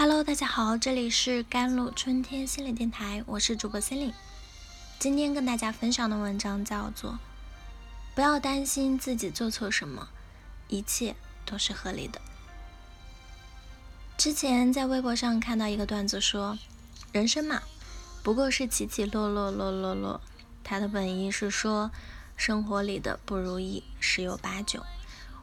[0.00, 4.14] Hello，大家好，这里是甘露春天心理电台，我是主播心灵。
[5.00, 7.14] 今天跟大家分享的文章叫做
[8.14, 10.08] 《不要担心自己做错什么，
[10.68, 12.20] 一切都是合理的》。
[14.16, 16.56] 之前在微博上看到一个段子说，
[17.10, 17.62] 人生嘛，
[18.22, 20.20] 不过是起起落落落落落。
[20.62, 21.90] 它的本意是说，
[22.36, 24.84] 生活里的不如意十有八九。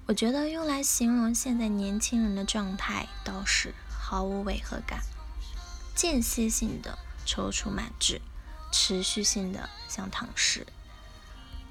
[0.05, 3.73] 我觉得用来形容现在年轻人的状态倒是。
[4.07, 5.01] 毫无违和感，
[5.95, 8.21] 间歇性的踌躇满志，
[8.71, 10.67] 持续性的像躺尸。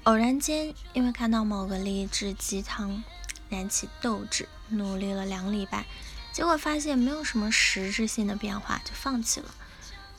[0.03, 3.05] 偶然间，因为看到某个励志鸡汤，
[3.47, 5.85] 燃起斗志，努力了两礼拜，
[6.33, 9.55] 结果发现没有什么实质性的变化，就放弃了，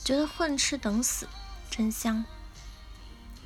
[0.03, 1.29] 觉得混吃等死
[1.69, 2.25] 真香。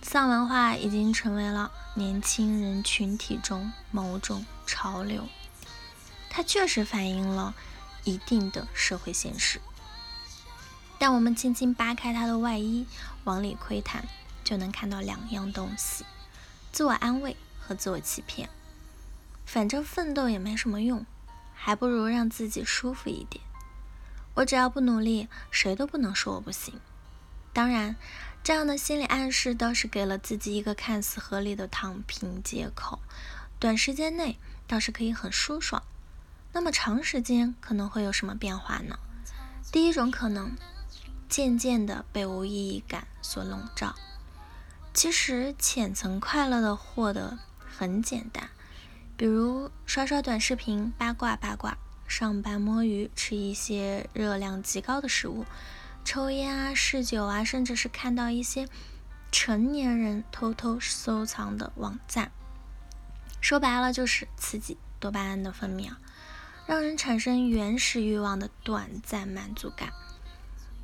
[0.01, 5.29] 丧文化已经成为了年轻人群体中某种潮流，
[6.31, 7.53] 它确实反映了。
[8.05, 9.61] 一定的社会现实，
[10.99, 12.87] 但我们轻轻扒开他的外衣，
[13.25, 14.07] 往里窥探，
[14.43, 16.05] 就能看到两样东西：
[16.73, 18.49] 自我安慰和自我欺骗。
[19.45, 21.05] 反正奋斗也没什么用，
[21.55, 23.43] 还不如让自己舒服一点。
[24.35, 26.81] 我只要不努力，谁都不能说我不行。
[27.53, 27.97] 当然，
[28.45, 33.01] 这样的心理暗示倒是给了自己一个看似合理的躺平借口，
[33.59, 35.83] 短时间内倒是可以很舒爽。
[36.53, 38.99] 那么长时间可能会有什么变化呢？
[39.71, 40.57] 第一种可能，
[41.29, 43.95] 渐渐的被无意义感所笼罩。
[44.93, 48.51] 其实浅层快乐的获得很简单，
[49.17, 55.47] 比如刷刷短视频、八卦八卦、上班摸鱼、吃一些热量极高的食物、
[56.05, 58.69] 抽烟啊、嗜酒啊，甚至是看到一些
[59.31, 62.33] 成年人偷偷收藏的网站。
[63.41, 66.01] 说白了就是刺激多巴胺的分泌啊。
[66.67, 69.93] 让人产生原始欲望的短暂满足感，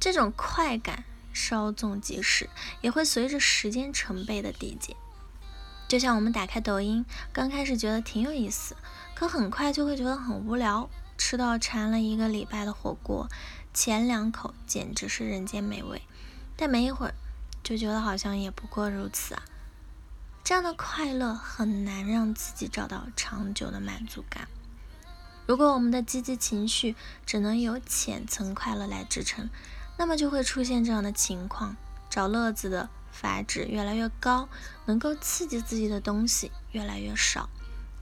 [0.00, 2.48] 这种快感稍纵即逝，
[2.80, 4.96] 也会随着时间成倍的递减。
[5.88, 8.76] 就像我们打开抖音，刚开始觉得挺有意思，
[9.14, 10.90] 可很快就会觉得很无聊。
[11.18, 13.28] 吃到馋了一个礼拜的火锅，
[13.72, 16.02] 前两口简直是人间美味，
[16.56, 17.14] 但没一会儿
[17.62, 19.42] 就觉得好像也不过如此啊。
[20.44, 24.46] 这样的快乐很难让自己找到长久的满足感。
[25.46, 29.48] 如果我们的积极情绪只能由浅层快乐来支撑，
[29.96, 31.76] 那么就会出现这样的情况：
[32.10, 34.48] 找乐子的阀值越来越高，
[34.86, 37.48] 能够刺激自己的东西越来越少，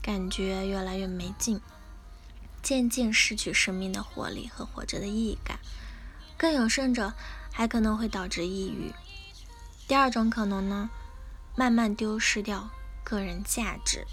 [0.01, 1.61] 感觉越来越没劲，
[2.63, 5.59] 渐渐失去生命的活力和活着的意义感。
[6.37, 7.13] 更有甚者，
[7.51, 8.91] 还可能会导致抑郁。
[9.87, 10.89] 第二种可能呢，
[11.55, 12.71] 慢慢丢失掉
[13.03, 14.05] 个人价值。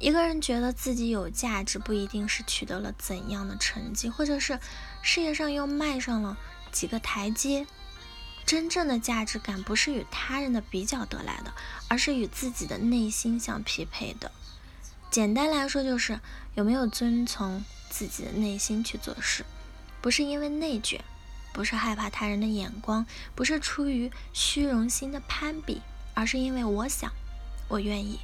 [0.00, 4.58] 一个人觉得自己有价值，不一定是取得了怎样的成绩，或者是
[5.02, 6.38] 事业上又迈上了
[6.72, 7.66] 几个台阶。
[8.46, 11.52] 真正的价值感不是与他人的比较得来的，
[11.86, 14.32] 而是与自己的内心相匹配的。
[15.10, 16.18] 简单来说，就是
[16.54, 19.44] 有没有遵从自己的内心去做事，
[20.00, 21.04] 不是因为内卷，
[21.52, 25.82] 不是害怕他人的眼光，不是出于虚荣心的攀比，
[26.14, 27.12] 而是因为我想，
[27.68, 28.18] 我愿意。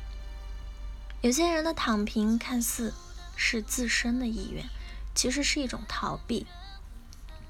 [1.22, 2.94] 有些人的躺平看似
[3.34, 4.68] 是自身的意愿，
[5.14, 6.46] 其实是一种逃避，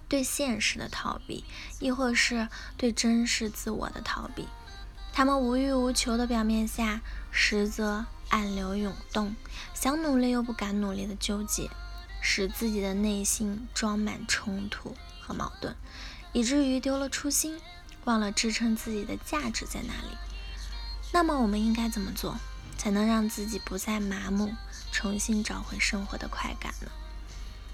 [0.09, 1.45] 对现实的逃避，
[1.79, 4.49] 亦或是对真实自我的逃避。
[5.13, 7.01] 他们无欲无求的表面下，
[7.31, 9.35] 实则暗流涌动，
[9.75, 11.69] 想努力又不敢努力的纠结，
[12.21, 15.75] 使自己的内心装满冲突和矛盾，
[16.33, 17.61] 以至于丢了初心，
[18.05, 20.17] 忘了支撑自己的价值在哪里。
[21.13, 22.39] 那么我们应该怎么做？
[22.77, 24.55] 才能让自己不再麻木，
[24.93, 26.91] 重新找回生活的快感呢？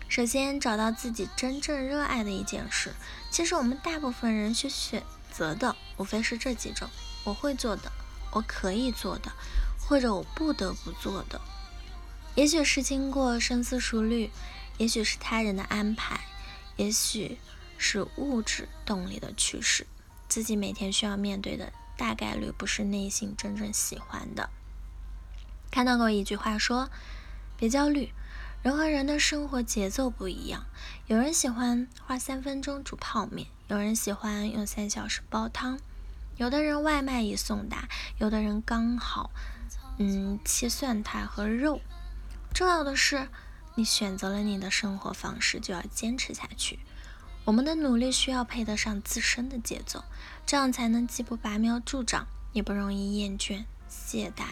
[0.08, 2.94] 首先，找到自己真正热爱的一件事。
[3.30, 5.02] 其实，我们大部分人去选
[5.32, 6.88] 择的，无非是这几种：
[7.24, 7.90] 我会做的，
[8.30, 9.32] 我可以做的，
[9.80, 11.40] 或者我不得不做的。
[12.34, 14.30] 也许是经过深思熟虑，
[14.76, 16.20] 也许是他人的安排，
[16.76, 17.38] 也许
[17.78, 19.86] 是物质动力的驱使。
[20.28, 24.50] 自己每天需要面对的，大概率不是内心真正喜欢的。
[25.72, 26.90] 看到过一句话说
[27.56, 28.12] ：“别焦虑，
[28.62, 30.66] 人和人的生活节奏不一样。
[31.06, 35.80] 有人喜欢花三分钟煮泡面，有人喜欢用三小时煲汤，
[36.36, 37.88] 有的人外卖已送达，
[38.18, 39.30] 有的人刚好，
[39.96, 41.80] 嗯，切蒜苔和肉。
[42.52, 43.28] 重要的是，
[43.74, 46.80] 你选择了你的生活方式，就要坚持下去。
[47.46, 50.04] 我们的努力需要配得上自身的节奏，
[50.44, 54.44] 这样才能既不拔苗助长，也不容易厌倦懈怠。”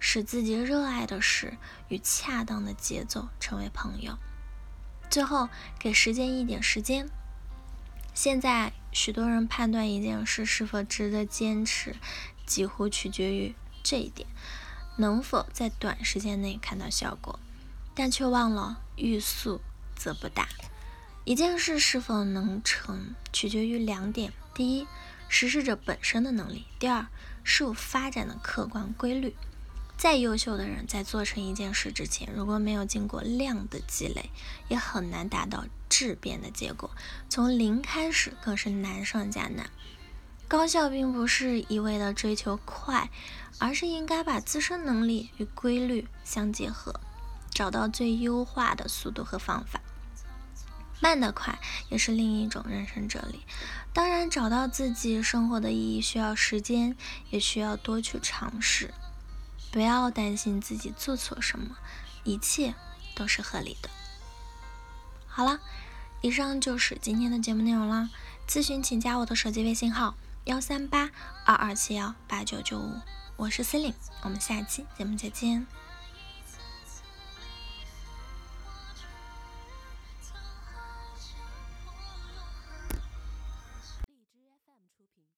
[0.00, 1.56] 使自己热爱的事
[1.88, 4.18] 与恰当的节奏成为朋友。
[5.10, 5.48] 最后，
[5.78, 7.08] 给时间一点时间。
[8.14, 11.96] 现在，许多人判断一件事是否值得坚持，
[12.46, 14.28] 几乎取决于这一点：
[14.96, 17.38] 能否在短时间内看到效果。
[17.94, 19.60] 但却忘了欲速
[19.96, 20.46] 则不达。
[21.24, 24.86] 一件事是否能成，取决于两点：第一，
[25.28, 27.08] 实施者本身的能力；第二，
[27.42, 29.34] 事物发展的客观规律。
[29.98, 34.30] 再优秀的人，在做成一件事之前，如果没有经过量的积累，
[34.68, 36.92] 也很难达到质变的结果。
[37.28, 39.68] 从零开始，更是难上加难。
[40.46, 43.10] 高效并不是一味的追求快，
[43.58, 47.00] 而是应该把自身能力与规律相结合，
[47.50, 49.80] 找到最优化的速度和方法。
[51.00, 51.58] 慢的快
[51.90, 53.40] 也是另一种人生哲理。
[53.92, 56.96] 当然，找到自己生活的意义需要时间，
[57.30, 58.94] 也需要多去尝试。
[59.70, 61.76] 不要担心自己做错什么，
[62.24, 62.74] 一切
[63.14, 63.90] 都是合理的。
[65.26, 65.60] 好了，
[66.20, 68.10] 以上就是今天的节目内容了。
[68.48, 71.10] 咨询请加我的手机微信号：幺三八
[71.44, 72.94] 二二七幺八九九五，
[73.36, 73.92] 我是司令，
[74.22, 75.66] 我们下期节目再见。